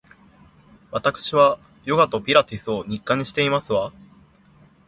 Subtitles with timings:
[0.89, 3.93] わたくしはヨガとピラティスを日課にしていますわ